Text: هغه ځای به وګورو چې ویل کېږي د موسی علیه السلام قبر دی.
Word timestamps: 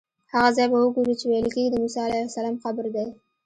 هغه 0.33 0.49
ځای 0.55 0.67
به 0.71 0.77
وګورو 0.81 1.13
چې 1.19 1.25
ویل 1.27 1.47
کېږي 1.53 1.69
د 1.71 1.75
موسی 1.81 1.99
علیه 2.07 2.25
السلام 2.27 2.55
قبر 2.63 2.85
دی. 2.95 3.07